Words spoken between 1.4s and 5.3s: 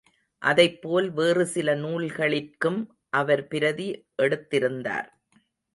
சில நூல்களிற்கும் அவர் பிரதி எடுத்திருந்தார்.